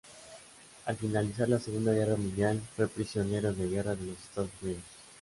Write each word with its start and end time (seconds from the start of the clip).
Al 0.87 0.95
finalizar 0.97 1.47
la 1.47 1.59
Segunda 1.59 1.93
Guerra 1.93 2.15
Mundial 2.15 2.59
fue 2.75 2.87
prisionero 2.87 3.53
de 3.53 3.67
guerra 3.69 3.93
de 3.93 4.07
los 4.07 4.17
Estados 4.17 4.49
Unidos. 4.63 4.81